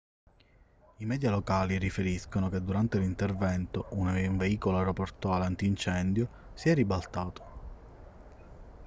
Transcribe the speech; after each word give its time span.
i 0.97 1.05
media 1.05 1.29
locali 1.29 1.77
riferiscono 1.77 2.49
che 2.49 2.63
durante 2.63 2.97
l'intervento 2.97 3.85
un 3.91 4.35
veicolo 4.35 4.79
aeroportuale 4.79 5.45
antincendio 5.45 6.27
si 6.55 6.69
è 6.69 6.73
ribaltato 6.73 7.43